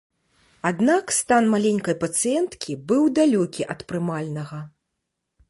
Аднак 0.69 1.13
стан 1.17 1.43
маленькай 1.53 1.95
пацыенткі 2.05 2.79
быў 2.93 3.03
далёкі 3.21 3.69
ад 3.75 3.79
прымальнага. 3.93 4.65